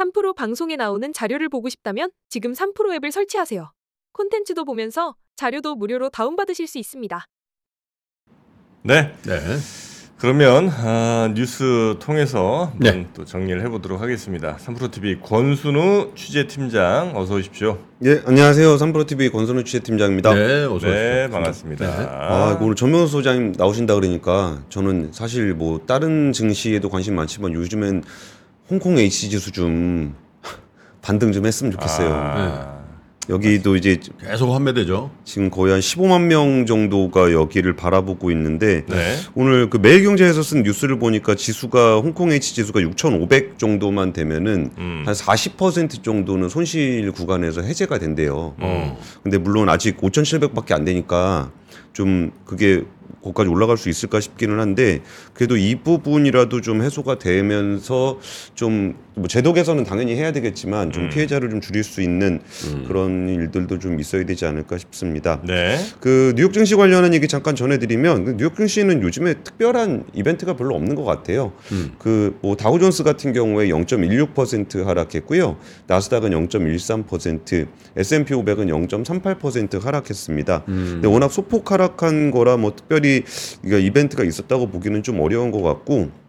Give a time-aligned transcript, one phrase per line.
[0.00, 3.70] 3프로 방송에 나오는 자료를 보고 싶다면 지금 3프로 앱을 설치하세요.
[4.12, 7.26] 콘텐츠도 보면서 자료도 무료로 다운받으실 수 있습니다.
[8.82, 9.14] 네.
[9.24, 9.38] 네.
[10.16, 12.90] 그러면 아, 뉴스 통해서 네.
[12.90, 14.56] 한번 또 정리를 해보도록 하겠습니다.
[14.58, 17.78] 3프로 TV 권순우 취재팀장 어서 오십시오.
[18.04, 18.76] 예, 안녕하세요.
[18.76, 20.34] 삼프로 TV 권선우 취재팀장입니다.
[20.34, 20.90] 네, 어서 오십시오.
[20.90, 21.86] 네, 반갑습니다.
[21.86, 22.06] 네.
[22.06, 28.02] 아, 오늘 전명호 소장님 나오신다 그러니까 저는 사실 뭐 다른 증시에도 관심 많지만 요즘엔
[28.70, 30.14] 홍콩 H 지수 좀
[31.02, 32.12] 반등 좀 했으면 좋겠어요.
[32.12, 32.80] 아,
[33.28, 35.10] 여기도 이제 계속 환매되죠.
[35.24, 39.16] 지금 거의 한 15만 명 정도가 여기를 바라보고 있는데 네.
[39.34, 45.04] 오늘 그 매일경제에서 쓴 뉴스를 보니까 지수가 홍콩 H 지수가 6,500 정도만 되면은 음.
[45.06, 48.54] 한40% 정도는 손실 구간에서 해제가 된대요.
[48.58, 49.00] 어.
[49.22, 51.50] 근데 물론 아직 5,700밖에 안 되니까
[51.92, 52.84] 좀 그게
[53.22, 55.00] 거기까지 올라갈 수 있을까 싶기는 한데
[55.34, 58.18] 그래도 이 부분이라도 좀 해소가 되면서
[58.54, 62.40] 좀 뭐 제도 개선은 당연히 해야 되겠지만 좀 피해자를 좀 줄일 수 있는
[62.88, 65.40] 그런 일들도 좀 있어야 되지 않을까 싶습니다.
[65.46, 65.78] 네.
[66.00, 70.94] 그 뉴욕 증시 관련한 얘기 잠깐 전해드리면 그 뉴욕 증시는 요즘에 특별한 이벤트가 별로 없는
[70.94, 71.52] 것 같아요.
[71.98, 75.58] 그뭐 다우존스 같은 경우에 0.16% 하락했고요.
[75.86, 80.64] 나스닥은 0.13%, S&P 500은 0.38% 하락했습니다.
[80.64, 83.24] 근데 워낙 소폭 하락한 거라 뭐 특별히
[83.64, 86.20] 이벤트가 있었다고 보기는 좀 어려운 것 같고.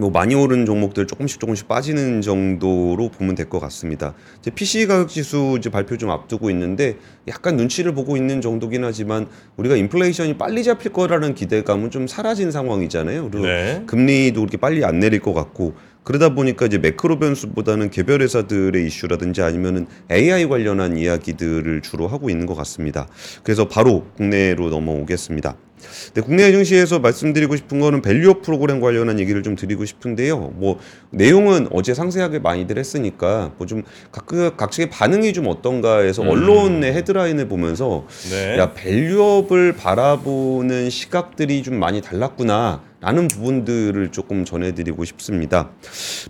[0.00, 4.14] 뭐 많이 오른 종목들 조금씩 조금씩 빠지는 정도로 보면 될 것 같습니다.
[4.38, 9.26] 이제 PC 가격 지수 이제 발표 좀 앞두고 있는데 약간 눈치를 보고 있는 정도긴 하지만
[9.56, 13.28] 우리가 인플레이션이 빨리 잡힐 거라는 기대감은 좀 사라진 상황이잖아요.
[13.28, 13.82] 그리고 네.
[13.88, 15.74] 금리도 그렇게 빨리 안 내릴 것 같고
[16.08, 22.46] 그러다 보니까 이제 매크로 변수보다는 개별 회사들의 이슈라든지 아니면은 AI 관련한 이야기들을 주로 하고 있는
[22.46, 23.06] 것 같습니다.
[23.42, 25.56] 그래서 바로 국내로 넘어오겠습니다.
[26.14, 30.54] 네, 국내 증시에서 말씀드리고 싶은 거는 value up 프로그램 관련한 얘기를 좀 드리고 싶은데요.
[30.54, 30.78] 뭐
[31.10, 37.48] 내용은 어제 상세하게 많이들 했으니까 뭐 좀 각 각측의 반응이 좀 어떤가 해서 언론의 헤드라인을
[37.48, 38.56] 보면서 네.
[38.56, 42.87] 야 value up을 바라보는 시각들이 좀 많이 달랐구나.
[43.00, 45.70] 라는 부분들을 조금 전해드리고 싶습니다.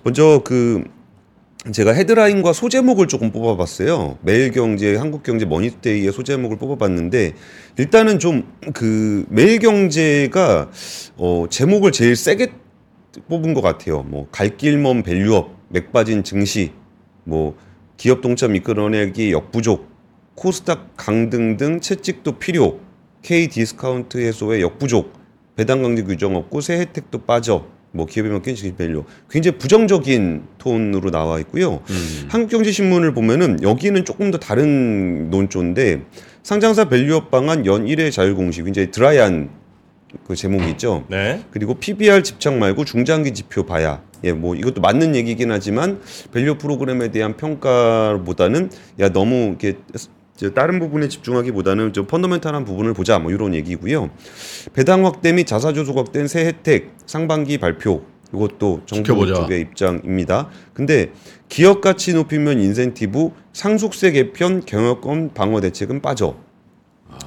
[0.03, 0.85] 먼저 그
[1.73, 4.19] 제가 헤드라인과 소제목을 조금 뽑아봤어요.
[4.23, 7.35] 매일경제, 한국경제, 머니투데이의 소제목을 뽑아봤는데
[7.79, 10.71] 일단은 좀 그 매일경제가
[11.17, 12.53] 어 제목을 제일 세게
[13.29, 14.03] 뽑은 것 같아요.
[14.03, 16.73] 뭐 갈길먼 value up, 맥빠진 증시,
[17.25, 17.57] 뭐
[17.97, 19.89] 기업 동참 이끌어내기 역부족,
[20.35, 22.79] 코스닥 강등 등 채찍도 필요,
[23.23, 25.13] K 디스카운트 해소에 역부족,
[25.59, 27.67] 배당 강제 규정 없고 세 혜택도 빠져.
[27.91, 31.81] 뭐 기업에 맡긴 증시 value 굉장히 부정적인 톤으로 나와 있고요.
[32.29, 36.03] 한국경제신문을 보면은 여기는 조금 더 다른 논조인데
[36.45, 39.49] 상장사 value up 방안 연 1회 자율공시 이제 dry한
[40.27, 41.05] 그 제목이 있죠.
[41.09, 41.43] 네.
[41.51, 44.03] 그리고 PBR 집착 말고 중장기 지표 봐야.
[44.23, 46.01] 예, 뭐 이것도 맞는 얘기긴 하지만
[46.33, 48.71] value 프로그램에 대한 평가보다는
[49.01, 49.79] 야 너무 이렇게
[50.55, 54.11] 다른 부분에 집중하기보다는 좀 fundamental한 부분을 보자 뭐 이런 얘기고요.
[54.73, 59.35] 배당 확대 및 자사주 소각 땐 세 혜택 상반기 발표 이것도 정부 지켜보자.
[59.35, 60.49] 쪽의 입장입니다.
[60.75, 61.13] 근데
[61.49, 66.37] 기업 가치 높이면 인센티브, 상속세 개편, 경영권 방어 대책은 빠져.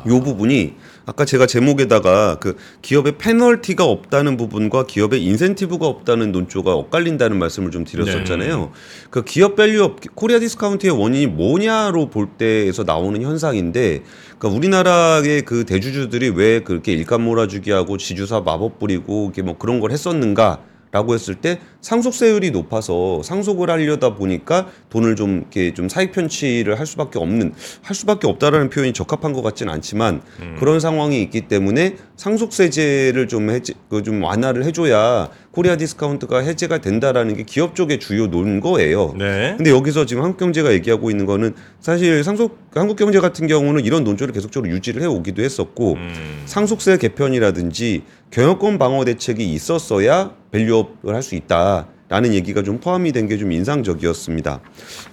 [0.07, 0.73] 요 부분이
[1.05, 7.83] 아까 제가 제목에다가 그 기업의 페널티가 없다는 부분과 기업의 인센티브가 없다는 논조가 엇갈린다는 말씀을 좀
[7.83, 8.71] 드렸었잖아요.
[9.09, 14.03] 그 기업 value up 코리아 디스카운트의 원인이 뭐냐로 볼 때에서 나오는 현상인데
[14.37, 19.79] 그러니까 우리나라의 그 대주주들이 왜 그렇게 일감 몰아주기 하고 지주사 마법 부리고 이게 뭐 그런
[19.79, 20.70] 걸 했었는가?
[20.91, 26.85] 라고 했을 때 상속세율이 높아서 상속을 하려다 보니까 돈을 좀 이렇게 좀 사익 편취를 할
[26.85, 30.21] 수밖에 없는 할 수밖에 없다라는 표현이 적합한 것 같지는 않지만
[30.59, 37.43] 그런 상황이 있기 때문에 상속세제를 좀 해제 그좀 완화를 해줘야 코리아 디스카운트가 해제가 된다라는 게
[37.43, 39.15] 기업 쪽의 주요 논거예요.
[39.17, 39.53] 네.
[39.57, 44.03] 근데 여기서 지금 한국 경제가 얘기하고 있는 거는 사실 상속 한국 경제 같은 경우는 이런
[44.05, 46.41] 논조를 계속적으로 유지를 해 오기도 했었고 음.
[46.45, 53.11] 상속세 개편이라든지 경영권 방어 대책이 있었어야 value up을 할 수 있다 라는 얘기가 좀 포함이
[53.13, 54.59] 된 게 좀 인상적이었습니다.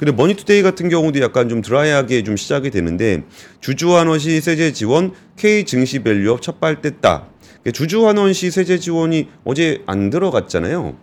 [0.01, 3.23] 그리고 머니투데이 같은 경우도 약간 좀 dry하게 좀 시작이 되는데
[3.61, 7.25] 주주환원시 세제 지원 K 증시 value up 첫발 뗐다.
[7.73, 10.97] 주주환원시 세제 지원이 어제 안 들어갔잖아요.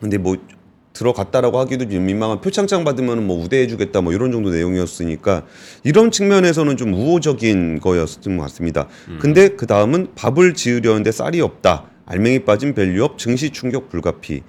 [0.00, 0.36] 근데 뭐
[0.92, 5.46] 들어갔다라고 하기도 좀 민망한 표창장 받으면 뭐 우대해주겠다 뭐 이런 정도 내용이었으니까
[5.84, 8.88] 이런 측면에서는 좀 우호적인 거였던 것 같습니다.
[9.18, 11.84] 근데 그 다음은 밥을 지으려는데 쌀이 없다.
[12.04, 14.42] 알맹이 빠진 value up 증시 충격 불가피.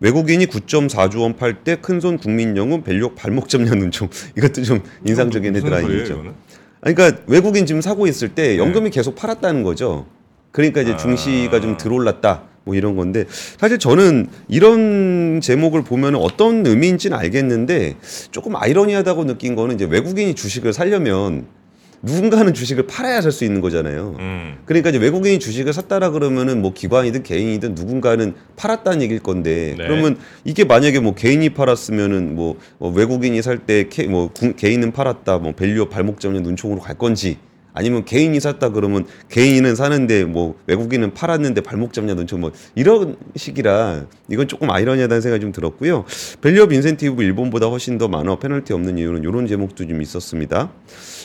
[0.00, 5.54] 외국인이 9.4조 원 팔 때 큰손 국민연금 value up 발목 잡냐는 좀 이것도 좀 인상적인
[5.56, 6.24] 헤드라인이죠.
[6.80, 10.06] 아니, 그러니까 외국인 지금 사고 있을 때 연금이 계속 팔았다는 거죠.
[10.52, 12.44] 그러니까 이제 증시가 좀 들어올랐다.
[12.64, 13.24] 뭐 이런 건데
[13.58, 17.96] 사실 저는 이런 제목을 보면 어떤 의미인지는 알겠는데
[18.30, 21.46] 조금 아이러니하다고 느낀 거는 이제 외국인이 주식을 살려면
[22.04, 24.16] 누군가는 주식을 팔아야 살 수 있는 거잖아요.
[24.18, 24.58] 음.
[24.64, 29.84] 그러니까 이제 외국인이 주식을 샀다라 그러면은 뭐 기관이든 개인이든 누군가는 팔았다는 얘기일 건데 네.
[29.84, 35.52] 그러면 이게 만약에 뭐 개인이 팔았으면은 뭐, 뭐 외국인이 살 때 뭐 개인은 팔았다 뭐
[35.52, 37.38] value up 발목 잡는 눈총으로 갈 건지
[37.74, 44.06] 아니면 개인이 샀다 그러면 개인은 사는데 뭐 외국인은 팔았는데 발목 잡냐 눈총 뭐 이런 식이라
[44.30, 46.04] 이건 조금 아이러니하다는 생각이 좀 들었고요.
[46.40, 50.70] value up 인센티브 일본보다 훨씬 더 많아 페널티 없는 이유는 이런 제목도 좀 있었습니다.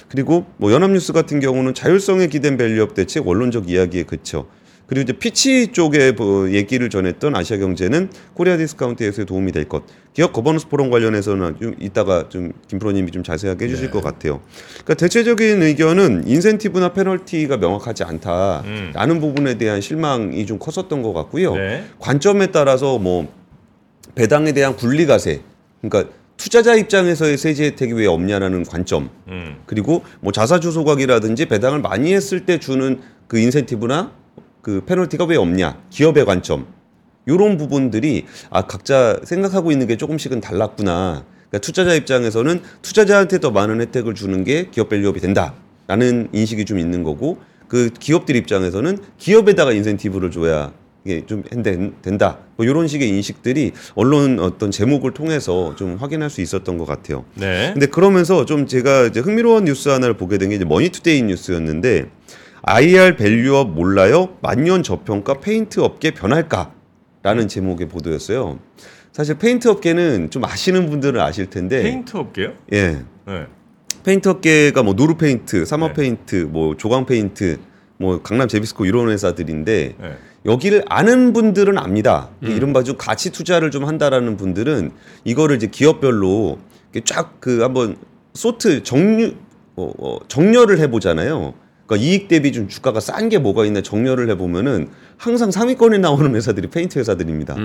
[0.10, 4.46] 그리고 뭐 연합뉴스 같은 경우는 자율성에 기댄 value up 대책 원론적 이야기에 그쳐.
[4.88, 9.84] 그리고 이제 피치 쪽에 뭐 얘기를 전했던 아시아 경제는 코리아 디스카운트에서의 도움이 될 것.
[10.13, 13.92] 기업 거버넌스 포럼 관련해서는 좀 이따가 좀 김프로님이 좀 자세하게 해주실 네.
[13.92, 14.39] 것 같아요.
[14.74, 21.56] 그러니까 대체적인 의견은 인센티브나 페널티가 명확하지 않다라는 부분에 대한 실망이 좀 컸었던 것 같고요.
[21.56, 21.84] 네.
[22.00, 23.31] 관점에 따라서 뭐
[24.16, 25.42] 배당에 대한 분리과세,
[25.81, 29.57] 그러니까 투자자 입장에서의 세제 혜택이 왜 없냐라는 관점, 음.
[29.66, 34.12] 그리고 뭐 자사주 소각이라든지 배당을 많이 했을 때 주는 그 인센티브나
[34.68, 36.68] 그 페널티가 왜 없냐 기업의 관점
[37.25, 43.80] 요런 부분들이 아 각자 생각하고 있는 게 조금씩은 달랐구나 그러니까 투자자 입장에서는 투자자한테 더 많은
[43.80, 47.38] 혜택을 주는 게 기업 value up이 된다라는 인식이 좀 있는 거고
[47.69, 50.74] 그 기업들 입장에서는 기업에다가 인센티브를 줘야
[51.06, 56.42] 이게 좀 된- 된다 뭐 이런 식의 인식들이 언론 어떤 제목을 통해서 좀 확인할 수
[56.42, 57.24] 있었던 것 같아요.
[57.36, 57.70] 네.
[57.72, 62.10] 근데 그러면서 좀 제가 이제 흥미로운 뉴스 하나를 보게 된 게 이제 머니투데이 뉴스였는데
[62.68, 64.36] IR value-up 몰라요?
[64.42, 68.60] 만년 저평가 페인트 업계 변할까?라는 제목의 보도였어요.
[69.14, 72.54] 사실 페인트 업계는 좀 아시는 분들은 아실 텐데 페인트 업계요?
[72.74, 73.04] 예.
[73.25, 73.46] 네.
[74.04, 75.94] 페인트 업계가 뭐 노루 페인트, 삼화 네.
[75.94, 77.58] 페인트, 뭐 조광 페인트,
[77.98, 80.18] 뭐 강남 제비스코 이런 회사들인데 네.
[80.46, 82.30] 여기를 아는 분들은 압니다.
[82.44, 82.50] 음.
[82.52, 84.92] 이른바 좀 가치 투자를 좀 한다라는 분들은
[85.24, 86.60] 이거를 이제 기업별로
[87.06, 87.96] 쫙 그 한번
[88.34, 89.36] sort 정류
[89.78, 91.54] 어, 어, 정렬을 해보잖아요.
[91.88, 96.68] 그러니까 이익 대비 좀 주가가 싼 게 뭐가 있나 정렬을 해보면은 항상 상위권에 나오는 회사들이
[96.68, 97.56] 페인트 회사들입니다.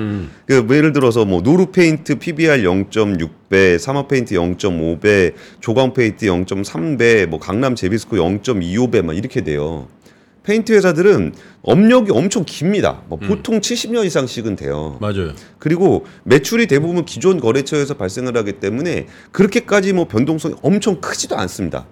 [0.46, 7.38] 그뭐 예를 들어서 뭐 노루 페인트 PBR 0.6배, 삼화 페인트 0.5배, 조광 페인트 0.3배, 뭐
[7.38, 9.88] 강남 제비스코 0.25배 막 이렇게 돼요.
[10.44, 13.02] 페인트 회사들은 업력이 엄청 깁니다.
[13.08, 14.96] 뭐 보통 70년 이상씩은 돼요.
[15.00, 15.32] 맞아요.
[15.58, 21.86] 그리고 매출이 대부분 기존 거래처에서 발생을 하기 때문에 그렇게까지 뭐 변동성이 엄청 크지도 않습니다.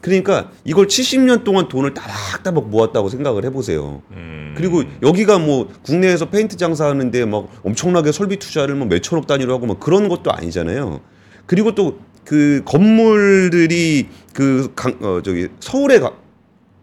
[0.00, 4.02] 그러니까 이걸 70년 동안 돈을 따박따박 모았다고 생각을 해보세요.
[4.12, 4.54] 음.
[4.56, 9.80] 그리고 여기가 뭐 국내에서 페인트 장사하는데 막 엄청나게 설비 투자를 뭐 몇천억 단위로 하고 막
[9.80, 11.00] 그런 것도 아니잖아요.
[11.46, 16.12] 그리고 또 그 건물들이 그 강, 어, 저기 서울에 가,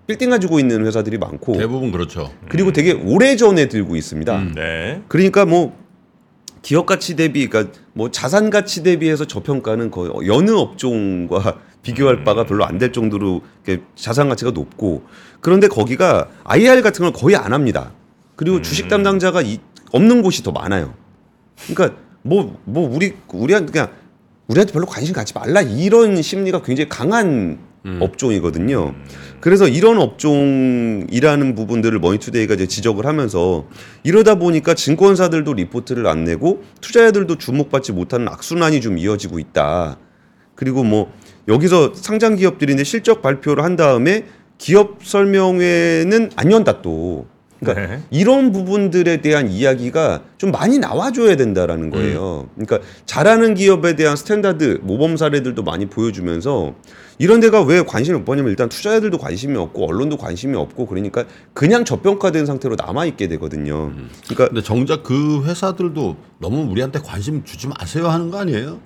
[0.07, 2.31] 빌딩 가지고 있는 회사들이 많고 대부분 그렇죠.
[2.49, 4.39] 그리고 되게 오래 전에 들고 있습니다.
[4.39, 4.53] 음.
[4.55, 5.03] 네.
[5.07, 5.77] 그러니까 뭐
[6.63, 12.65] 기업 가치 대비, 그러니까 뭐 자산 가치 대비해서 저평가는 거의 여느 업종과 비교할 바가 별로
[12.65, 13.41] 안 될 정도로
[13.95, 15.03] 자산 가치가 높고
[15.39, 17.91] 그런데 거기가 IR 같은 걸 거의 안 합니다.
[18.35, 19.59] 그리고 주식 담당자가 이,
[19.93, 20.93] 없는 곳이 더 많아요.
[21.73, 23.91] 그러니까 뭐뭐 우리 우리한테 그냥
[24.47, 27.59] 우리한테 별로 관심 갖지 말라 이런 심리가 굉장히 강한
[27.99, 28.95] 업종이거든요.
[29.39, 33.67] 그래서 이런 업종이라는 부분들을 머니투데이가 이제 지적을 하면서
[34.03, 39.99] 이러다 보니까 증권사들도 리포트를 안 내고 투자자들도 주목받지 못하는 악순환이 좀 이어지고 있다.
[40.55, 41.13] 그리고 뭐
[41.47, 44.25] 여기서 상장 기업들인데 실적 발표를 한 다음에
[44.57, 47.27] 기업 설명회는 안 연다 또.
[47.59, 48.03] 그러니까 네.
[48.11, 52.49] 이런 부분들에 대한 이야기가 좀 많이 나와줘야 된다라는 거예요.
[52.55, 56.75] 그러니까 잘하는 기업에 대한 standard 모범 사례들도 많이 보여주면서
[57.17, 61.23] 이런 데가 왜 관심이 못 받냐면 일단 투자자들도 관심이 없고 언론도 관심이 없고 그러니까
[61.53, 63.93] 그냥 저평가된 상태로 남아 있게 되거든요.
[64.25, 68.79] 그러니까 근데 정작 그 회사들도 너무 우리한테 관심 주지 마세요 하는 거 아니에요?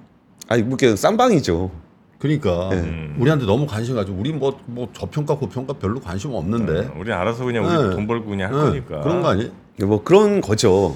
[0.48, 1.89] 아니 뭐 그냥 쌍방이죠.
[2.20, 3.14] 그러니까 네.
[3.18, 7.66] 우리한테 너무 관심 가지고 우리 뭐 뭐 저평가 고평가 별로 관심 없는데 우리 알아서 그냥
[7.66, 7.96] 우리 네.
[7.96, 9.02] 돈 벌고 그냥 할 네, 거니까.
[9.02, 9.50] 그런 거 아니에요?
[9.86, 10.96] 뭐 그런 거죠.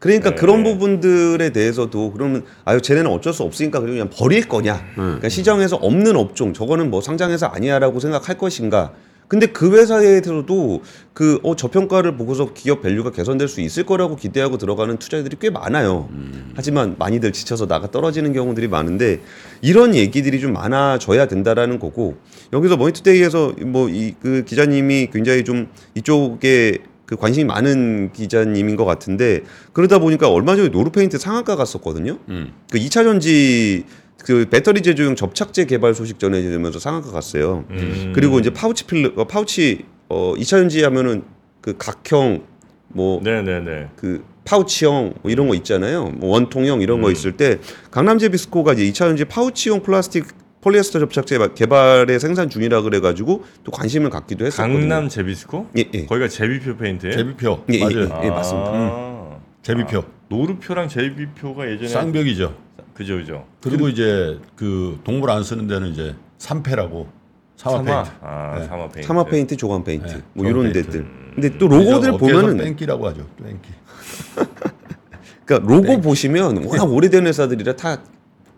[0.00, 0.36] 그러니까 네.
[0.36, 4.84] 그런 부분들에 대해서도 그러면 아유 쟤네는 어쩔 수 없으니까 그냥 그냥 버릴 거냐.
[4.96, 8.92] 그러니까 시장에서 없는 업종 저거는 뭐 상장회사 아니야라고 생각할 것인가.
[9.28, 14.96] 근데 그 회사에서도 그 어, 저평가를 보고서 기업 value가 개선될 수 있을 거라고 기대하고 들어가는
[14.98, 16.08] 투자자들이 꽤 많아요.
[16.54, 19.20] 하지만 많이들 지쳐서 나가 떨어지는 경우들이 많은데
[19.62, 22.16] 이런 얘기들이 좀 많아져야 된다라는 거고
[22.52, 29.42] 여기서 머니투데이에서 뭐 이 그 기자님이 굉장히 좀 이쪽에 그 관심이 많은 기자님인 것 같은데
[29.72, 32.18] 그러다 보니까 얼마 전에 노루페인트 상한가 갔었거든요.
[32.28, 32.52] 음.
[32.70, 33.84] 그 2차 전지
[34.24, 37.66] 그 배터리 제조용 접착제 개발 소식 전해지면서 상한가 갔어요.
[37.70, 38.12] 음.
[38.14, 41.24] 그리고 이제 파우치 필러 어, 파우치 어 2차 전지 하면은
[41.60, 42.42] 그 각형
[42.88, 43.90] 뭐 네네네.
[43.96, 46.06] 그 pouch형 뭐 이런 거 있잖아요.
[46.06, 47.12] 뭐 원통형 이런 거 음.
[47.12, 47.58] 있을 때
[47.90, 50.24] 강남 제비스코가 이제 2차 전지 pouch형 플라스틱
[50.62, 54.78] 폴리에스터 접착제 개발에 생산 중이라 그래가지고 또 관심을 갖기도 했었거든요.
[54.78, 55.68] 강남 제비스코?
[55.76, 56.06] 예, 예.
[56.06, 57.14] 거기가 제비표 페인트예요?
[57.14, 58.20] 제비표 예, 예, 맞아요.
[58.24, 58.30] 예.
[58.30, 58.70] 맞습니다.
[58.72, 59.40] 아.
[59.60, 62.63] 제비표 아, 노루표랑 제비표가 예전에 쌍벽이죠.
[62.94, 63.44] 그죠 그죠.
[63.60, 67.08] 그리고 이제 그 동물 안 쓰는 데는 이제 삼화라고
[67.56, 68.10] 삼화, 페인트.
[68.22, 68.66] 아 네.
[68.66, 69.02] 삼화 페인트.
[69.06, 70.90] 삼화 페인트, 조광 페인트 네, 뭐 조광 이런 페인트.
[70.92, 71.06] 데들.
[71.34, 73.26] 근데 또 로고들 보면은 뺑기라고 하죠.
[73.42, 73.68] 뺑기.
[75.44, 77.98] 그러니까 로고 보시면 워낙 오래된 회사들이라 다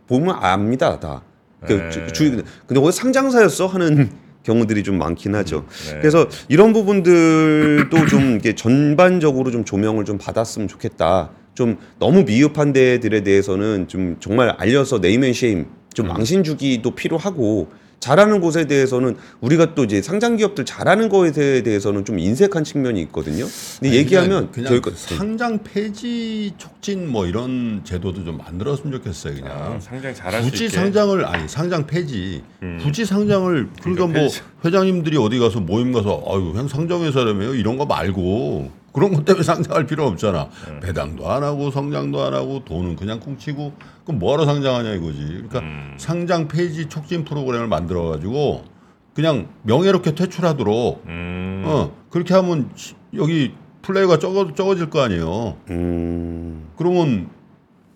[0.06, 1.22] 보면 압니다 다.
[1.66, 1.90] 그 네.
[1.90, 4.10] 주, 주- 근데 어디 상장사였어 하는
[4.44, 5.66] 경우들이 좀 많긴 하죠.
[5.90, 5.98] 네.
[5.98, 11.30] 그래서 이런 부분들도 좀 이게 전반적으로 좀 조명을 좀 받았으면 좋겠다.
[11.56, 17.68] 좀 너무 미흡한 데들에 대해서는 좀 정말 알려서 name and shame 좀 망신 주기도 필요하고
[17.98, 23.46] 잘하는 곳에 대해서는 우리가 또 이제 상장 기업들 잘하는 거에 대해서는 좀 인색한 측면이 있거든요.
[23.80, 29.36] 근데 아니, 얘기하면 그냥, 그냥 그 상장 폐지 촉진 뭐 이런 제도도 좀 만들었으면 좋겠어요.
[29.36, 30.76] 그냥 아, 상장 잘할 수 굳이 있게.
[30.76, 32.78] 상장을 아니 상장 폐지 음.
[32.82, 34.40] 굳이 상장을 그러니까, 그러니까 뭐 폐지.
[34.62, 39.86] 회장님들이 어디 가서 모임 가서 아유 그냥 상장회사라며요 이런 거 말고 그런 것 때문에 상장할
[39.86, 40.80] 필요 없잖아 음.
[40.80, 43.74] 배당도 안 하고 성장도 안 하고 돈은 그냥 쿵치고
[44.06, 45.94] 그럼 뭐하러 상장하냐 이거지 그러니까 음.
[45.98, 48.64] 상장 폐지 촉진 프로그램을 만들어 가지고
[49.12, 51.62] 그냥 명예롭게 퇴출하도록 음.
[51.66, 57.28] 어 그렇게 하면 시- 여기 플레이가 적어 적어질 거 아니에요 음, 그러면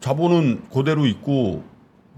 [0.00, 1.64] 자본은 그대로 있고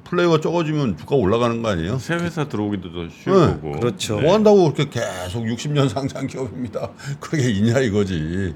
[0.02, 1.98] 플레이가 적어지면 주가 올라가는 거 아니에요?
[1.98, 3.72] 새 회사 들어오기도 더 쉬울 네, 거고.
[3.78, 4.20] 그렇죠.
[4.20, 6.90] 뭐 한다고 그렇게 계속 60년 상장 기업입니다.
[7.20, 8.52] 그게 있냐 이거지.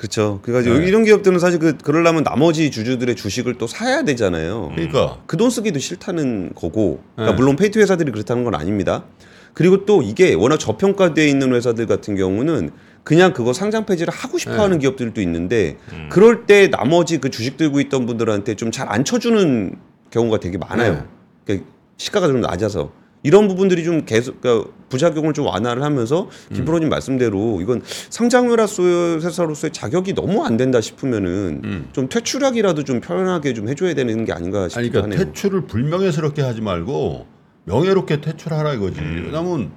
[0.00, 0.38] 그렇죠.
[0.40, 0.86] 그러니까 네.
[0.88, 4.70] 이런 기업들은 사실 그 그러려면 나머지 주주들의 주식을 또 사야 되잖아요.
[4.74, 7.02] 그러니까 그 돈 쓰기도 싫다는 거고.
[7.16, 7.36] 그러니까 네.
[7.38, 9.04] 물론 페인트 회사들이 그렇다는 건 아닙니다.
[9.52, 12.70] 그리고 또 이게 워낙 저평가되어 있는 회사들 같은 경우는
[13.04, 14.58] 그냥 그거 상장 폐지를 하고 싶어 네.
[14.60, 16.08] 하는 기업들도 있는데 음.
[16.10, 19.74] 그럴 때 나머지 그 주식 들고 있던 분들한테 좀 잘 안 쳐주는
[20.10, 20.92] 경우가 되게 많아요.
[20.94, 21.02] 네.
[21.44, 21.66] 그러니까
[21.98, 22.90] 시가가 좀 낮아서
[23.22, 26.54] 이런 부분들이 좀 계속 그러니까 부작용을 좀 완화를 하면서 음.
[26.56, 28.82] 김프로님 말씀대로 이건 상장회사
[29.22, 31.88] 회사로서의 자격이 너무 안 된다 싶으면은 음.
[31.92, 35.32] 좀 퇴출하기라도 좀 편하게 좀 해줘야 되는 게 아닌가 아니 싶기도 그러니까 하네요.
[35.32, 37.26] 퇴출을 불명예스럽게 하지 말고
[37.64, 39.00] 명예롭게 퇴출하라 이거지.
[39.00, 39.24] 음.
[39.26, 39.70] 왜냐면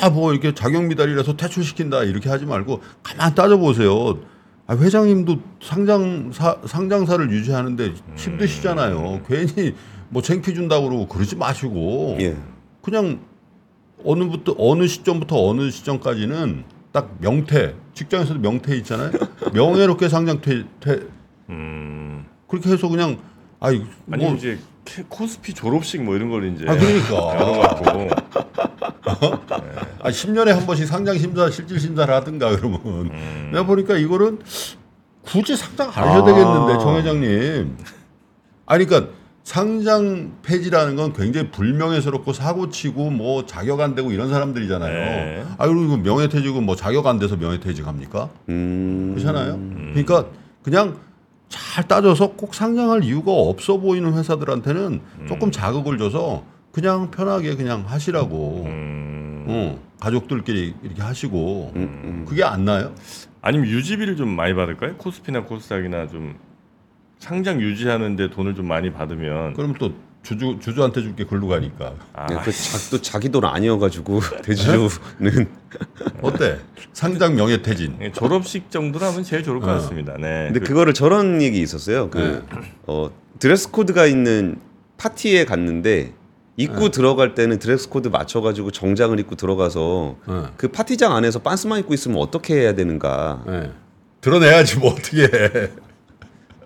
[0.00, 4.18] 아 뭐 이렇게 자격 미달이라서 퇴출시킨다 이렇게 하지 말고 가만 따져 보세요.
[4.66, 9.22] 아, 회장님도 상장사 상장사를 유지하는데 힘드시잖아요.
[9.26, 9.74] 괜히
[10.10, 12.36] 뭐 챙피 준다고 그러고 그러지 마시고 예.
[12.82, 13.20] 그냥
[14.04, 19.12] 어느부터 어느 시점부터 어느 시점까지는 딱 명퇴 직장에서도 명퇴 있잖아요.
[19.54, 21.06] 명예롭게 상장 퇴, 퇴
[21.48, 22.26] 음.
[22.48, 23.18] 그렇게 해서 그냥
[23.60, 28.16] 아이 아니 뭐 이제 캐- 코스피 졸업식 뭐 이런 걸 이제 아 그러니까
[30.02, 33.50] 아 10년에 한 번씩 상장 심사 실질 심사를 하든가 그러면 음.
[33.52, 34.40] 내가 보니까 이거는
[35.22, 36.34] 굳이 상장 안 하셔도 아.
[36.34, 37.76] 되겠는데 정 회장님
[38.66, 39.12] 아니 그러니까
[39.44, 44.92] 상장 폐지라는 건 굉장히 불명예스럽고 사고치고 뭐 자격 안 되고 이런 사람들이잖아요.
[44.92, 45.44] 네.
[45.58, 48.30] 아 그리고 명예퇴직은 뭐 자격 안 돼서 명예퇴직합니까?
[48.48, 49.12] 음.
[49.14, 49.58] 그렇잖아요.
[49.90, 50.26] 그러니까
[50.62, 50.96] 그냥
[51.48, 58.64] 잘 따져서 꼭 상장할 이유가 없어 보이는 회사들한테는 조금 자극을 줘서 그냥 편하게 그냥 하시라고.
[58.66, 59.02] 음.
[59.48, 62.24] 어, 가족들끼리 이렇게 하시고 음.
[62.28, 62.92] 그게 안 나요?
[63.40, 64.96] 아니면 유지비를 좀 많이 받을까요?
[64.96, 66.36] 코스피나 코스닥이나 좀
[67.22, 69.92] 상장 유지하는데 돈을 좀 많이 받으면 그러면 또
[70.24, 74.88] 주주 주주한테 줄게 글로 가니까 아, 네, 그 자, 또 자기 돈 아니어가지고 대주주는
[76.20, 76.58] 어때?
[76.92, 77.98] 상장 명예퇴진.
[78.00, 79.74] 예, 졸업식 정도로 하면 제일 좋을 것 어.
[79.74, 80.14] 같습니다.
[80.18, 80.46] 네.
[80.48, 82.10] 근데 그- 그, 거를 저런 얘기 있었어요.
[82.10, 82.42] 그 네.
[82.88, 84.56] 어, dress code가 있는
[84.96, 86.12] 파티에 갔는데
[86.56, 91.94] 입구 들어갈 때는 dress code 맞춰가지고 정장을 입고 들어가서 어, 그 파티장 안에서 빤스만 입고
[91.94, 93.44] 있으면 어떻게 해야 되는가?
[93.48, 93.70] 예.
[94.20, 95.70] 드러내야지 뭐 어떻게 해.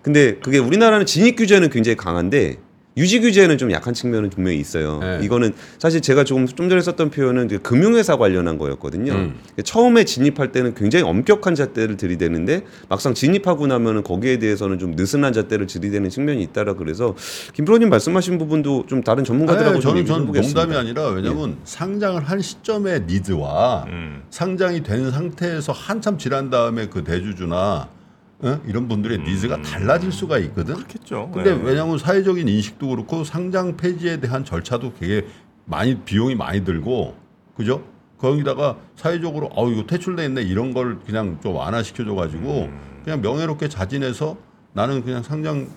[0.07, 2.59] 근데 그게 우리나라는 진입 규제는 굉장히 강한데
[2.97, 5.01] 유지 규제는 좀 약한 측면은 분명히 있어요.
[5.01, 5.19] 네.
[5.21, 9.13] 이거는 사실 제가 조금 좀 전에 썼던 표현은 그 금융회사 관련한 거였거든요.
[9.13, 9.35] 음.
[9.65, 15.67] 처음에 진입할 때는 굉장히 엄격한 잣대를 들이대는데 막상 진입하고 나면은 거기에 대해서는 좀 느슨한 잣대를
[15.67, 17.17] 들이대는 측면이 있다라 그래서
[17.55, 20.61] 김프로님 말씀하신 부분도 좀 다른 전문가들하고 좀 저는 전 해보겠습니다.
[20.61, 24.23] 농담이 아니라 왜냐면 상장을 한 시점의 니드와 음.
[24.31, 27.96] 상장이 된 상태에서 한참 지난 다음에 그 대주주나
[28.41, 28.61] 어?
[28.67, 30.75] 이런 분들의 니즈가 달라질 수가 있거든.
[30.75, 31.31] 그렇겠죠.
[31.33, 31.63] 근데 네.
[31.63, 35.27] 왜냐하면 사회적인 인식도 그렇고 상장 폐지에 대한 절차도 되게
[35.65, 37.17] 많이 비용이 많이 들고
[37.57, 37.83] 그죠?
[38.19, 42.71] 거기다가 사회적으로 어 이거 퇴출돼 있네 이런 걸 그냥 좀 완화시켜줘 가지고
[43.05, 44.37] 그냥 명예롭게 자진해서
[44.73, 45.69] 나는 그냥 상장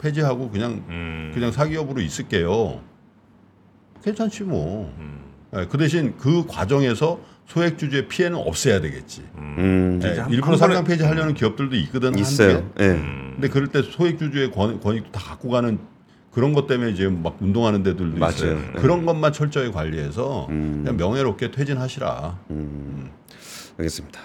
[0.00, 1.30] 폐지하고 그냥 음.
[1.34, 2.80] 그냥 사기업으로 있을게요.
[4.02, 4.92] 괜찮지 뭐.
[4.98, 5.20] 음.
[5.56, 9.22] 예, 그 대신 그 과정에서 소액 주주의 피해는 없애야 되겠지.
[9.38, 12.16] 음, 예, 이제 한- 일부러 상장 폐지 하려는 기업들도 있거든.
[12.18, 12.70] 있어요.
[12.78, 12.84] 예.
[12.88, 13.30] 음.
[13.36, 15.78] 근데 그럴 때 소액 주주의 권, 권익도 다 갖고 가는
[16.30, 18.32] 그런 것 때문에 이제 막 운동하는 데들도 맞아요.
[18.34, 18.54] 있어요.
[18.56, 18.72] 네.
[18.76, 20.82] 그런 것만 철저히 관리해서 음.
[20.84, 22.38] 그냥 명예롭게 퇴진하시라.
[23.78, 24.20] 알겠습니다.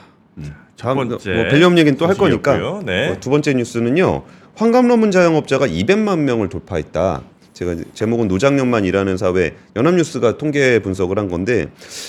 [0.75, 2.82] 첫 다음 번째 뭐 밸류업 얘기는 또 할 거니까.
[2.84, 3.10] 네.
[3.10, 4.24] 어, 두 번째 뉴스는요.
[4.56, 7.22] 환갑 넘은 자영업자가 200만 명을 돌파했다.
[7.54, 11.68] 제가 제목은 노장년만 일하는 사회 연합뉴스가 통계 분석을 한 건데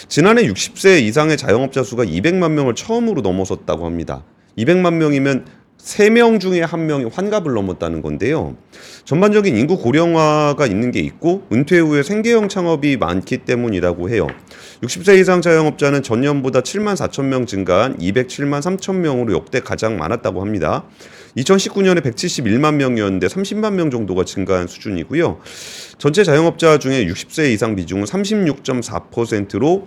[0.08, 4.24] 지난해 60세 이상의 자영업자 수가 200만 명을 처음으로 넘어섰다고 합니다.
[4.58, 5.46] 200만 명이면
[5.84, 8.56] 3명 중에 1명이 환갑을 넘었다는 건데요.
[9.04, 14.26] 전반적인 인구 고령화가 있는 게 있고 은퇴 후에 생계형 창업이 많기 때문이라고 해요.
[14.82, 20.84] 60세 이상 자영업자는 전년보다 7만 4천 명 증가한 207만 3천 명으로 역대 가장 많았다고 합니다.
[21.36, 25.40] 2019년에 171만 명이었는데 30만 명 정도가 증가한 수준이고요.
[25.98, 29.86] 전체 자영업자 중에 60세 이상 비중은 36.4%로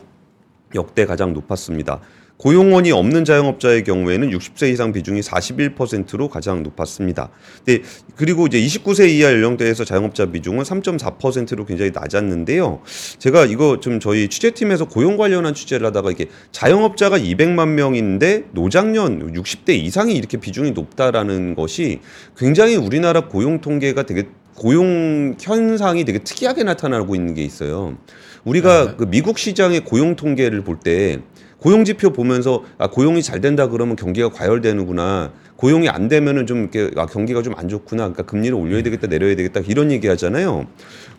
[0.75, 2.01] 역대 가장 높았습니다.
[2.37, 7.29] 고용원이 없는 자영업자의 경우에는 60세 이상 비중이 41%로 가장 높았습니다.
[7.65, 7.81] 네,
[8.15, 12.81] 그리고 이제 29세 이하 연령대에서 자영업자 비중은 3.4%로 굉장히 낮았는데요.
[13.17, 19.69] 제가 이거 좀 저희 취재팀에서 고용 관련한 취재를 하다가 이게 자영업자가 200만 명인데 노장년 60대
[19.69, 22.01] 이상이 이렇게 비중이 높다라는 것이
[22.37, 27.97] 굉장히 우리나라 고용 통계가 되게 고용 현상이 되게 특이하게 나타나고 있는 게 있어요.
[28.43, 31.19] 우리가 그 미국 시장의 고용 통계를 볼때
[31.59, 35.31] 고용 지표 보면서 아 고용이 잘 된다 그러면 경기가 과열되는구나.
[35.55, 38.03] 고용이 안 되면은 좀 이렇게 아 경기가 좀 안 좋구나.
[38.03, 40.67] 그러니까 금리를 올려야 되겠다, 내려야 되겠다 이런 얘기 하잖아요.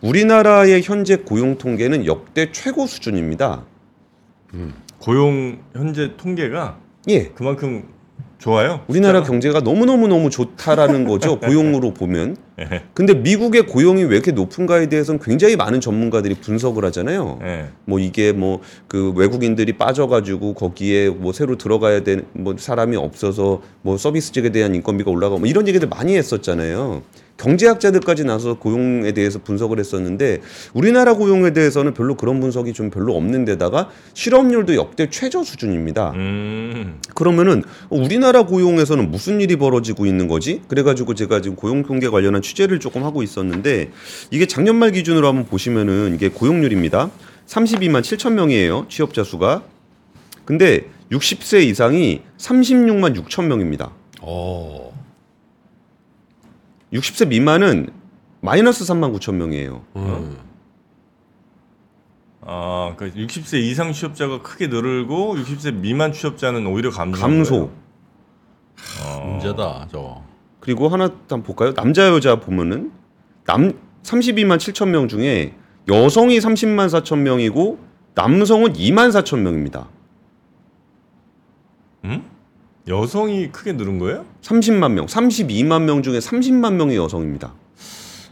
[0.01, 3.65] 우리나라의 현재 고용 통계는 역대 최고 수준입니다.
[4.99, 6.79] 고용 현재 통계가
[7.09, 7.25] 예.
[7.29, 7.83] 그만큼
[8.39, 8.81] 좋아요.
[8.87, 9.31] 우리나라 숫자가?
[9.31, 11.39] 경제가 너무너무너무 좋다라는 거죠.
[11.39, 12.37] 고용으로 보면.
[12.59, 12.81] 예.
[12.93, 17.39] 근데 미국의 고용이 왜 이렇게 높은가에 대해서는 굉장히 많은 전문가들이 분석을 하잖아요.
[17.43, 17.67] 예.
[17.85, 23.97] 뭐 이게 뭐 그 외국인들이 빠져가지고 거기에 뭐 새로 들어가야 되는 뭐 사람이 없어서 뭐
[23.97, 27.03] 서비스직에 대한 인건비가 올라가고 뭐 이런 얘기들 많이 했었잖아요.
[27.39, 30.41] 경제학자들까지 나서 고용에 대해서 분석을 했었는데
[30.73, 36.11] 우리나라 고용에 대해서는 별로 그런 분석이 좀 별로 없는 데다가 실업률도 역대 최저 수준입니다.
[36.11, 36.99] 음.
[37.15, 40.61] 그러면은 우리나라 고용에서는 무슨 일이 벌어지고 있는 거지?
[40.67, 43.91] 그래가지고 제가 지금 고용 통계 관련한 취재를 조금 하고 있었는데
[44.31, 47.09] 이게 작년 말 기준으로 한번 보시면은 이게 고용률입니다.
[47.47, 49.63] 32만 7천 명이에요 취업자 수가.
[50.45, 53.91] 근데 60세 이상이 36만 6천 명입니다.
[54.21, 54.88] 어.
[56.93, 57.89] 60세 미만은
[58.41, 59.83] 마이너스 3만 9천 명이에요.
[59.95, 60.37] 음.
[62.41, 67.21] 아, 그 60세 이상 취업자가 크게 늘고 60세 미만 취업자는 오히려 감소.
[67.21, 67.71] 감소.
[69.25, 70.23] 문제다 저거.
[70.59, 71.73] 그리고 하나 더 한번 볼까요?
[71.73, 72.91] 남자 여자 보면은
[73.45, 73.73] 남
[74.03, 75.53] 32만 7천 명 중에
[75.87, 77.79] 여성이 30만 4천 명이고
[78.15, 79.87] 남성은 2만 4천 명입니다.
[82.05, 82.23] 음?
[82.89, 84.25] 여성이 크게 늘은 거예요?
[84.41, 87.53] 30만 명, 32만 명 중에 30만 명이 여성입니다.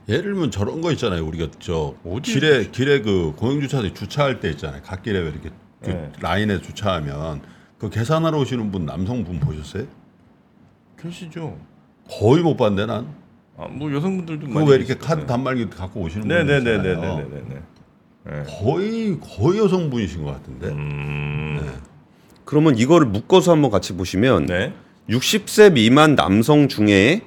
[0.09, 1.25] 예를 들면 저런 거 있잖아요.
[1.25, 4.81] 우리가 저 어디 길에 길에 그 공영주차장에 주차할 때 있잖아요.
[4.81, 5.49] 갓길에 왜 이렇게
[5.83, 6.11] 그 네.
[6.19, 7.41] 라인에 주차하면
[7.77, 9.85] 그 계산하러 오시는 분 남성분 보셨어요?
[10.99, 11.57] 계시죠.
[12.09, 13.13] 거의 못 봤는데 난.
[13.57, 15.05] 아, 뭐 여성분들도 그거 많이 왜 이렇게 계시죠.
[15.07, 16.63] 카드 단말기 갖고 오시는 분 있잖아요.
[16.63, 17.61] 네네네네네네네.
[18.25, 18.43] 네.
[18.47, 20.67] 거의 거의 여성분이신 것 같은데.
[20.69, 21.59] 음.
[21.61, 21.96] 네.
[22.47, 24.73] 그러면 이거를 묶어서 한번 같이 보시면 네.
[25.09, 27.21] 60세 미만 남성 중에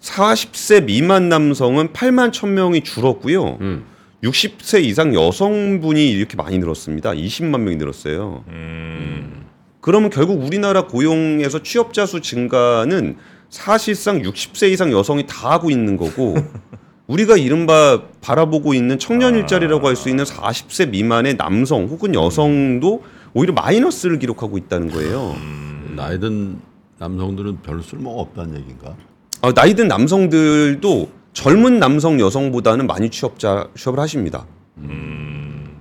[0.00, 3.56] 40세 미만 남성은 8만 1천 명이 줄었고요.
[3.62, 3.84] 음.
[4.22, 7.12] 60세 이상 여성분이 이렇게 많이 늘었습니다.
[7.12, 8.44] 20만 명이 늘었어요.
[8.48, 9.46] 음.
[9.80, 13.16] 그러면 결국 우리나라 고용에서 취업자 수 증가는
[13.48, 16.36] 사실상 60세 이상 여성이 다 하고 있는 거고
[17.08, 23.02] 우리가 이른바 바라보고 있는 청년 일자리라고 할 수 있는 40세 미만의 남성 혹은 여성도
[23.34, 25.34] 오히려 마이너스를 기록하고 있다는 거예요.
[25.96, 26.58] 나이든
[26.98, 28.94] 남성들은 별로 쓸모가 없다는 얘기인가?
[29.40, 34.46] 아, 나이든 남성들도 젊은 남성 여성보다는 많이 취업자 취업을 하십니다.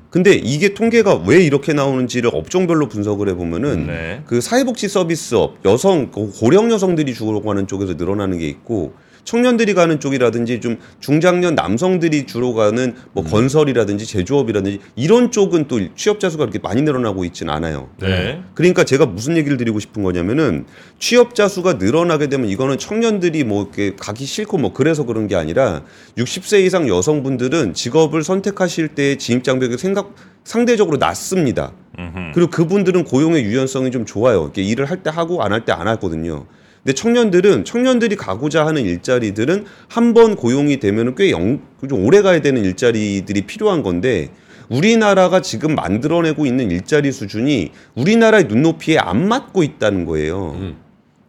[0.10, 4.24] 근데 이게 통계가 왜 이렇게 나오는지를 업종별로 분석을 해보면은 네.
[4.26, 10.00] 그 사회복지 서비스업 여성 그 고령 여성들이 주로 가는 쪽에서 늘어나는 게 있고 청년들이 가는
[10.00, 16.60] 쪽이라든지 좀 중장년 남성들이 주로 가는 뭐 건설이라든지 제조업이라든지 이런 쪽은 또 취업자 수가 그렇게
[16.60, 17.90] 많이 늘어나고 있지는 않아요.
[18.00, 18.42] 네.
[18.56, 20.66] 그러니까 제가 무슨 얘기를 드리고 싶은 거냐면은
[21.00, 25.84] 취업자 수가 늘어나게 되면 이거는 청년들이 뭐 이렇게 가기 싫고 뭐 그래서 그런 게 아니라
[26.18, 31.74] 60세 이상 여성분들은 직업을 선택하실 때 진입 장벽이 생각 상대적으로 낮습니다.
[32.00, 32.32] 음흠.
[32.34, 34.44] 그리고 그분들은 고용의 유연성이 좀 좋아요.
[34.44, 36.46] 이렇게 일을 할 때 하고 안 할 때 안 하거든요.
[36.84, 42.42] 근데 청년들은 청년들이 가고자 하는 일자리들은 한 번 고용이 되면은 꽤 영, 좀 오래 가야
[42.42, 44.30] 되는 일자리들이 필요한 건데
[44.70, 50.56] 우리나라가 지금 만들어내고 있는 일자리 수준이 우리나라의 눈높이에 안 맞고 있다는 거예요.
[50.60, 50.78] 음.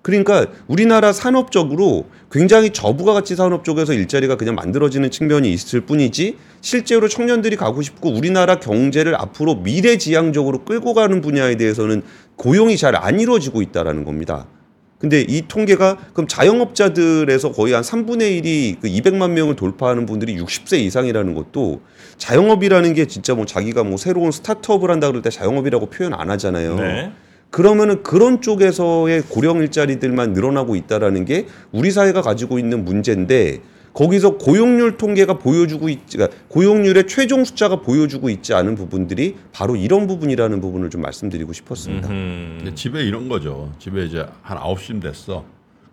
[0.01, 7.07] 그러니까 우리나라 산업적으로 굉장히 저부가 가치 산업 쪽에서 일자리가 그냥 만들어지는 측면이 있을 뿐이지 실제로
[7.09, 12.03] 청년들이 가고 싶고 우리나라 경제를 앞으로 미래지향적으로 끌고 가는 분야에 대해서는
[12.37, 14.47] 고용이 잘 안 이루어지고 있다라는 겁니다.
[15.03, 20.79] 근데 이 통계가 그럼 자영업자들에서 거의 한 3분의 1이 그 200만 명을 돌파하는 분들이 60세
[20.79, 21.81] 이상이라는 것도
[22.19, 26.77] 자영업이라는 게 진짜 뭐 자기가 뭐 새로운 스타트업을 한다 그럴 때 자영업이라고 표현 안 하잖아요.
[26.77, 27.13] 네.
[27.51, 33.59] 그러면은 그런 쪽에서의 고령 일자리들만 늘어나고 있다라는 게 우리 사회가 가지고 있는 문제인데
[33.95, 40.07] 거기서 고용률 통계가 보여주고 있지, 그러니까 고용률의 최종 숫자가 보여주고 있지 않은 부분들이 바로 이런
[40.07, 42.09] 부분이라는 부분을 좀 말씀드리고 싶었습니다.
[42.09, 42.59] 음흠.
[42.59, 43.73] 근데 집에 이런 거죠.
[43.79, 45.45] 집에 이제 한 9시쯤 됐어.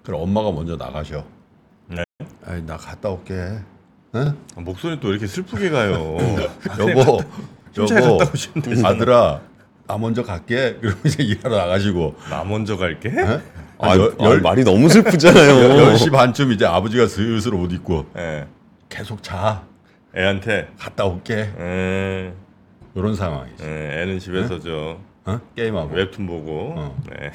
[0.04, 1.26] 그럼 엄마가 먼저 나가셔.
[1.88, 2.04] 네.
[2.46, 3.34] 아이, 나 갔다 올게.
[4.16, 4.34] 응?
[4.56, 6.18] 아, 목소리 또 이렇게 슬프게 가요.
[6.80, 7.20] 여보,
[7.86, 9.42] 잘 여보, 갔다 오시면 아들아,
[9.90, 10.78] 나 먼저 갈게.
[10.80, 12.14] 그리고 이제 일하러 나가시고.
[12.30, 13.10] 나 먼저 갈게.
[13.10, 13.42] 응?
[13.80, 15.94] 아, 열- 아, 열- 말이 너무 슬프잖아요.
[15.96, 18.46] 10시 반쯤 이제 아버지가 슬슬 옷 입고 예.
[18.88, 19.64] 계속 자.
[20.16, 20.68] 애한테.
[20.78, 21.50] 갔다 올게.
[21.60, 22.34] 예.
[22.94, 23.64] 이런 상황이지.
[23.64, 24.02] 예.
[24.04, 25.40] 애는 집에서 저 어?
[25.56, 25.96] 게임하고.
[25.96, 26.74] 웹툰 보고.
[26.78, 26.96] 어.
[27.10, 27.32] 네.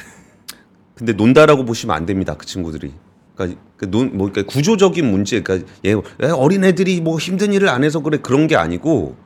[0.94, 2.34] 근데 논다라고 보시면 안 됩니다.
[2.38, 2.92] 그 친구들이.
[3.34, 5.92] 그러니까 그 논, 뭐, 그러니까 구조적인 문제, 그러니까 얘
[6.30, 9.16] 어린 애들이 뭐 힘든 일을 안 해서 그래 그런 게 아니고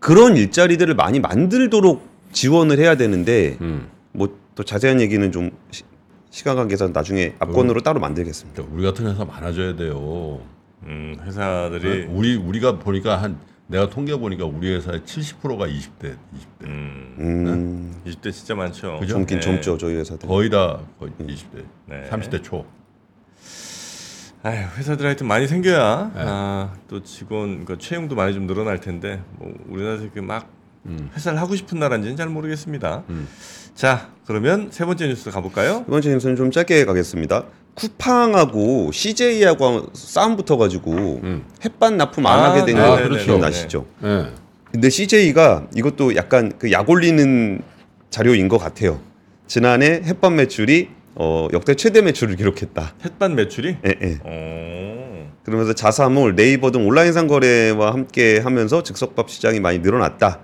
[0.00, 3.88] 그런 일자리들을 많이 만들도록 지원을 해야 되는데 음.
[4.12, 5.84] 뭐또 자세한 얘기는 좀 시,
[6.30, 8.64] 시간 관계상 나중에 앞권으로 따로 만들겠습니다.
[8.72, 10.40] 우리 같은 회사 많아져야 돼요.
[10.84, 16.64] 음, 회사들이 우리 우리가 보니까 한 내가 통계 보니까 우리 회사의 70%가 20대, 20대.
[16.66, 18.98] 음, 음, 20대 진짜 많죠.
[19.00, 19.14] 그죠?
[19.14, 19.40] 젊긴 네.
[19.40, 20.28] 젊죠 저희 회사들.
[20.28, 22.08] 거의 다 거의 20대, 네.
[22.10, 22.64] 30대 초.
[24.44, 26.20] 아휴, 회사들 하여튼 많이 생겨야 네.
[26.26, 30.48] 아, 또 직원 그 채용도 많이 좀 늘어날 텐데 뭐 우리나라에서 이렇게 막
[30.86, 31.10] 음.
[31.14, 33.04] 회사를 하고 싶은 나라인지는 잘 모르겠습니다.
[33.08, 33.28] 음.
[33.74, 35.84] 자, 그러면 세 번째 뉴스 가볼까요?
[35.86, 37.44] 이번 주 뉴스는 좀 짧게 가겠습니다.
[37.74, 41.44] 쿠팡하고 CJ하고 싸움 붙어가지고 음.
[41.64, 43.86] 햇반 납품 안 아, 하게 된 네, 거 네, 네, 기억나시죠?
[44.04, 44.26] 예.
[44.70, 47.60] 근데 CJ가 이것도 약간 그 약 올리는
[48.10, 49.00] 자료인 것 같아요.
[49.46, 52.94] 지난해 햇반 매출이 어, 역대 최대 매출을 기록했다.
[53.04, 54.18] 햇반 매출이 예, 예.
[54.22, 55.30] 어.
[55.44, 60.40] 그러면서 자사몰, 네이버 등 온라인 상거래와 함께 하면서 즉석밥 시장이 많이 늘어났다.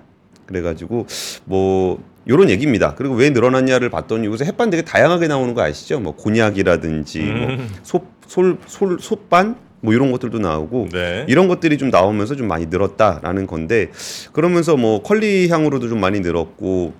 [0.53, 1.05] 그래가지고
[1.45, 2.95] 뭐 이런 얘기입니다.
[2.95, 5.99] 그리고 왜 늘어났냐를 봤더니 요새 햇반 되게 다양하게 나오는 거 아시죠?
[5.99, 7.57] 뭐 곤약이라든지 음.
[7.57, 11.25] 뭐 소, 솔, 솔, 솥반 뭐 이런 것들도 나오고 네.
[11.29, 13.91] 이런 것들이 좀 나오면서 좀 많이 늘었다라는 건데
[14.33, 16.93] 그러면서 뭐 컬리 향으로도 좀 많이 늘었고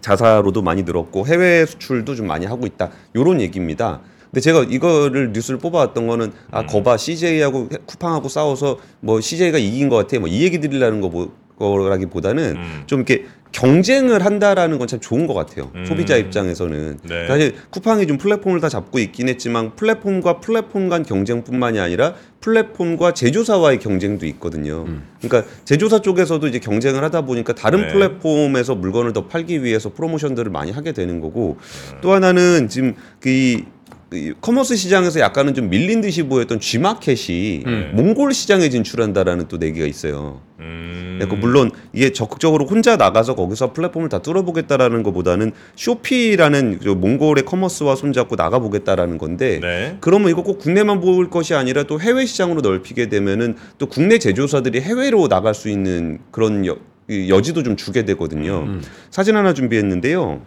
[0.00, 4.00] 자사로도 많이 늘었고 해외 수출도 좀 많이 하고 있다 요런 얘기입니다.
[4.24, 9.96] 근데 제가 이거를 뉴스를 뽑아왔던 거는 아 거봐 CJ하고 쿠팡하고 싸워서 뭐 CJ가 이긴 것
[9.96, 12.82] 같아 뭐 이 얘기 드리려는 거 보- 거라기보다는 음.
[12.86, 15.84] 좀 이렇게 경쟁을 한다라는 건 참 좋은 것 같아요 음.
[15.86, 17.26] 소비자 입장에서는 네.
[17.28, 23.78] 사실 쿠팡이 좀 플랫폼을 다 잡고 있긴 했지만 플랫폼과 플랫폼 간 경쟁뿐만이 아니라 플랫폼과 제조사와의
[23.78, 24.84] 경쟁도 있거든요.
[25.22, 27.92] 그러니까 제조사 쪽에서도 이제 경쟁을 하다 보니까 다른 네.
[27.92, 31.56] 플랫폼에서 물건을 더 팔기 위해서 프로모션들을 많이 하게 되는 거고
[32.02, 33.64] 또 하나는 지금 그 이-
[34.12, 37.64] 이 커머스 시장에서 약간은 좀 밀린 듯이 보였던 G마켓이
[37.94, 40.40] 몽골 시장에 진출한다라는 또 얘기가 있어요.
[40.60, 41.03] 음.
[41.18, 47.96] 그러니까 물론 이게 적극적으로 혼자 나가서 거기서 플랫폼을 다 뚫어보겠다라는 것보다는 쇼피라는 저 몽골의 커머스와
[47.96, 49.96] 손잡고 나가보겠다라는 건데 네.
[50.00, 54.80] 그러면 이거 꼭 국내만 볼 것이 아니라 또 해외 시장으로 넓히게 되면은 또 국내 제조사들이
[54.80, 56.76] 해외로 나갈 수 있는 그런 여,
[57.08, 58.80] 이 여지도 좀 주게 되거든요.
[59.10, 60.40] 사진 하나 준비했는데요.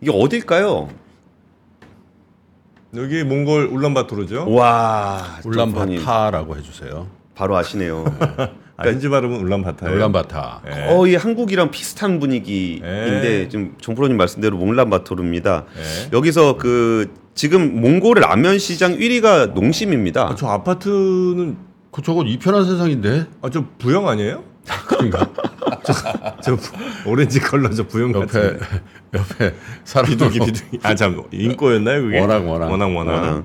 [0.00, 0.88] 이게 어딜까요?
[2.96, 4.50] 여기 몽골 울란바토르죠.
[4.52, 7.08] 와, 울란바타라고 해주세요.
[7.34, 8.04] 바로 아시네요.
[8.76, 9.94] 아, 현지 발음은 울란바타예요.
[9.96, 10.62] 울란바타.
[10.64, 10.86] 네.
[10.88, 13.48] 거의 한국이랑 비슷한 분위기인데 네.
[13.48, 15.64] 지금 정프로님 말씀대로 몽란바토르입니다.
[15.76, 16.08] 네.
[16.12, 20.22] 여기서 그 지금 몽골 라면 시장 1위가 농심입니다.
[20.30, 21.56] 아, 저 아파트는
[21.92, 23.26] 그 저건 이편한 세상인데.
[23.42, 24.42] 아, 저 부영 아니에요?
[24.86, 25.28] 그러니까
[26.42, 26.72] 저 부-
[27.10, 28.64] 오렌지 컬러 저 부영 옆에 같은데.
[29.14, 30.78] 옆에 사람 비둘기 비둘기.
[30.82, 32.18] 아, 참 인꼬였나요, 그게?
[32.20, 32.66] 워낙, 워낙.
[32.70, 33.12] 워낙 워낙.
[33.12, 33.44] 워낙.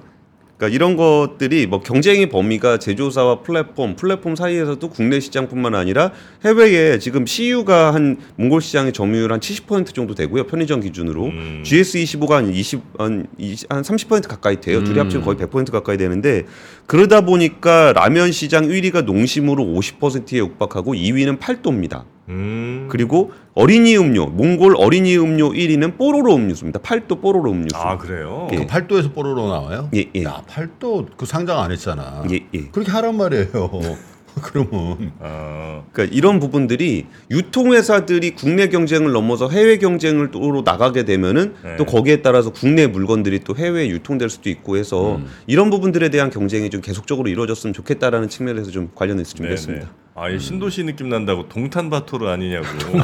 [0.59, 6.11] 그러니까 이런 것들이 뭐 경쟁의 범위가 제조사와 플랫폼, 플랫폼 사이에서도 국내 시장뿐만 아니라
[6.43, 10.47] 해외에 지금 CU가 한 몽골 시장의 점유율 한 70% 정도 되고요.
[10.47, 11.63] 편의점 기준으로 음.
[11.65, 14.83] GS25가 한 20, 한, 20, 한 30% 가까이 돼요.
[14.83, 15.05] 둘이 음.
[15.05, 16.43] 합치면 거의 100% 가까이 되는데
[16.87, 22.03] 그러다 보니까 라면 시장 1위가 농심으로 50%에 육박하고 2위는 팔도입니다.
[22.29, 22.87] 음.
[22.89, 26.79] 그리고 어린이 음료, 몽골 어린이 음료 1위는 뽀로로 음료수입니다.
[26.79, 27.75] 팔도 뽀로로 음료수.
[27.75, 28.47] 아, 그래요?
[28.53, 28.57] 예.
[28.57, 29.89] 그 팔도에서 뽀로로 나와요?
[29.95, 30.23] 예, 예.
[30.23, 32.23] 야 팔도 그 상장 안 했잖아.
[32.31, 32.67] 예, 예.
[32.67, 33.47] 그렇게 하란 말이에요.
[34.43, 41.75] 그러면 어, 그러니까 이런 부분들이 유통회사들이 국내 경쟁을 넘어서 해외 경쟁으로 나가게 되면은 네.
[41.77, 45.27] 또 거기에 따라서 국내 물건들이 또 해외에 유통될 수도 있고 해서 음.
[45.47, 49.35] 이런 부분들에 대한 경쟁이 좀 계속적으로 이루어졌으면 좋겠다라는 측면에서 좀 관련해서.
[49.35, 49.89] 준비했습니다.
[50.15, 52.67] 아, 이 신도시 느낌 난다고 동탄 바토르 아니냐고.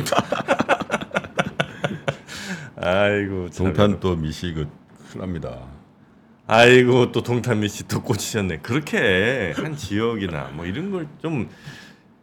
[2.76, 3.65] 아이고 참.
[3.65, 4.67] 동탄 또 미시 그
[5.12, 5.74] 큰납니다.
[6.47, 8.60] 아이고 또 동탄 미 씨 또 꽂히셨네.
[8.60, 11.49] 그렇게 한 지역이나 뭐 이런 걸 좀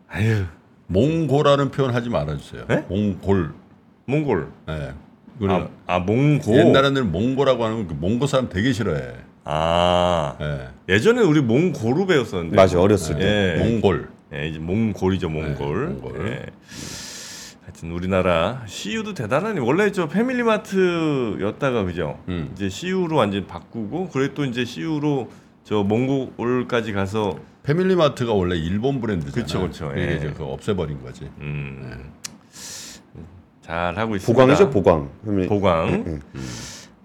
[0.08, 0.44] 아유
[0.86, 2.66] 몽고라는 표현 하지 말아주세요.
[2.68, 2.84] 네?
[2.88, 3.52] 몽골.
[4.06, 4.48] 몽골.
[4.68, 4.92] 예.
[5.48, 6.54] 아, 아 몽고.
[6.56, 9.00] 옛날에는 몽고라고 하는 그 몽고 사람 되게 싫어해.
[9.44, 10.68] 아 예.
[10.94, 12.54] 예전에 우리 몽고로 배웠었는데.
[12.56, 13.56] 맞아 어렸을 때.
[13.58, 13.64] 예.
[13.64, 14.08] 몽골.
[14.34, 15.86] 예, 이제 몽골이죠, 몽골.
[15.88, 16.28] 네, 몽골.
[16.28, 16.46] 예.
[17.62, 22.18] 하여튼 우리나라 CU도 대단하니 원래 저 패밀리마트였다가 그죠?
[22.28, 22.50] 음.
[22.54, 25.30] 이제 CU로 완전 바꾸고 그래 또 이제 CU로
[25.64, 29.44] 저 몽골까지 가서 패밀리마트가 원래 일본 브랜드잖아.
[29.44, 29.92] 그쵸, 그쵸.
[29.92, 30.16] 이게 예.
[30.16, 31.30] 이제 그 없애버린 거지.
[31.38, 32.10] 음.
[33.60, 34.40] 잘 하고 있습니다.
[34.40, 35.08] 보광이죠 보광.
[35.48, 35.88] 보광.
[35.88, 36.20] 음.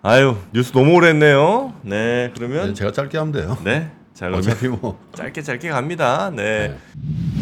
[0.02, 1.74] 아유 뉴스 너무 오래 했네요.
[1.84, 1.90] 네
[2.28, 3.58] 네, 그러면 제가 짧게 하면 돼요.
[3.64, 3.92] 네.
[4.14, 6.32] 자 그럼 어차피 뭐 짧게 짧게 갑니다.
[6.36, 6.70] 네.
[6.70, 7.37] 네.